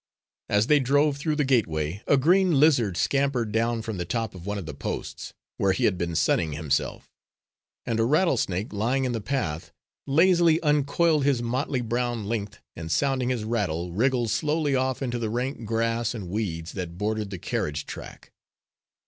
As 0.49 0.65
they 0.65 0.79
drove 0.79 1.17
through 1.17 1.35
the 1.35 1.43
gateway, 1.43 2.01
a 2.07 2.17
green 2.17 2.59
lizard 2.59 2.97
scampered 2.97 3.51
down 3.51 3.83
from 3.83 3.97
the 3.97 4.03
top 4.03 4.33
of 4.33 4.47
one 4.47 4.57
of 4.57 4.65
the 4.65 4.73
posts, 4.73 5.35
where 5.57 5.73
he 5.73 5.85
had 5.85 5.95
been 5.95 6.15
sunning 6.15 6.53
himself, 6.53 7.11
and 7.85 7.99
a 7.99 8.03
rattlesnake 8.03 8.73
lying 8.73 9.05
in 9.05 9.11
the 9.11 9.21
path 9.21 9.71
lazily 10.07 10.59
uncoiled 10.63 11.23
his 11.23 11.43
motley 11.43 11.81
brown 11.81 12.25
length, 12.25 12.57
and 12.75 12.91
sounding 12.91 13.29
his 13.29 13.43
rattle, 13.43 13.91
wriggled 13.91 14.31
slowly 14.31 14.75
off 14.75 15.03
into 15.03 15.19
the 15.19 15.29
rank 15.29 15.65
grass 15.65 16.15
and 16.15 16.29
weeds 16.29 16.71
that 16.71 16.97
bordered 16.97 17.29
the 17.29 17.37
carriage 17.37 17.85
track. 17.85 18.31